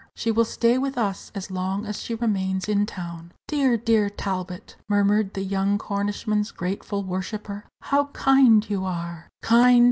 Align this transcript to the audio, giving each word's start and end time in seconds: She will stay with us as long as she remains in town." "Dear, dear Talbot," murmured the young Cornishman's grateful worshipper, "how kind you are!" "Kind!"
She 0.15 0.31
will 0.31 0.45
stay 0.45 0.79
with 0.79 0.97
us 0.97 1.31
as 1.35 1.51
long 1.51 1.85
as 1.85 2.01
she 2.01 2.15
remains 2.15 2.67
in 2.67 2.87
town." 2.87 3.33
"Dear, 3.47 3.77
dear 3.77 4.09
Talbot," 4.09 4.75
murmured 4.89 5.35
the 5.35 5.43
young 5.43 5.77
Cornishman's 5.77 6.49
grateful 6.49 7.03
worshipper, 7.03 7.65
"how 7.81 8.05
kind 8.05 8.67
you 8.67 8.83
are!" 8.83 9.29
"Kind!" 9.43 9.79